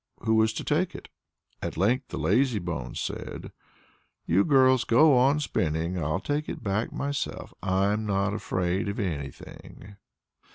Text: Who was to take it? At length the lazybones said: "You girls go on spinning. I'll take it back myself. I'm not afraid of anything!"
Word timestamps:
Who 0.23 0.33
was 0.33 0.51
to 0.53 0.63
take 0.63 0.95
it? 0.95 1.09
At 1.61 1.77
length 1.77 2.07
the 2.07 2.17
lazybones 2.17 2.99
said: 2.99 3.51
"You 4.25 4.43
girls 4.43 4.83
go 4.83 5.15
on 5.15 5.39
spinning. 5.39 6.03
I'll 6.03 6.19
take 6.19 6.49
it 6.49 6.63
back 6.63 6.91
myself. 6.91 7.53
I'm 7.61 8.07
not 8.07 8.33
afraid 8.33 8.89
of 8.89 8.99
anything!" 8.99 9.97